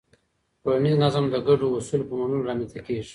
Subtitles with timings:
[0.61, 3.09] ټولنیز نظم د ګډو اصولو په منلو رامنځته کېږي.